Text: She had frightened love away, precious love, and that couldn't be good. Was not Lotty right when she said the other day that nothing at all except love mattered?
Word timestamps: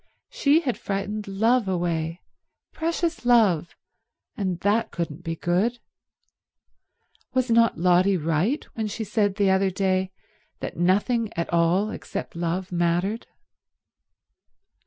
She 0.31 0.61
had 0.61 0.79
frightened 0.79 1.27
love 1.27 1.67
away, 1.67 2.21
precious 2.73 3.23
love, 3.23 3.75
and 4.35 4.59
that 4.61 4.89
couldn't 4.89 5.23
be 5.23 5.35
good. 5.35 5.77
Was 7.35 7.51
not 7.51 7.77
Lotty 7.77 8.17
right 8.17 8.65
when 8.73 8.87
she 8.87 9.03
said 9.03 9.35
the 9.35 9.51
other 9.51 9.69
day 9.69 10.11
that 10.59 10.75
nothing 10.75 11.31
at 11.35 11.53
all 11.53 11.91
except 11.91 12.35
love 12.35 12.71
mattered? 12.71 13.27